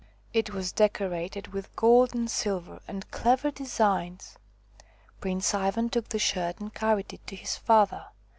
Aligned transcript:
It 0.33 0.49
was 0.51 0.71
decorated 0.71 1.49
with 1.49 1.75
gold 1.75 2.15
and 2.15 2.27
silver 2.27 2.81
and 2.87 3.11
clever 3.11 3.51
designs. 3.51 4.35
Prince 5.19 5.53
Ivan 5.53 5.91
took 5.91 6.09
the 6.09 6.17
shirt 6.17 6.57
and 6.59 6.73
carried 6.73 7.13
it 7.13 7.27
to 7.27 7.35
his 7.35 7.55
father. 7.55 8.07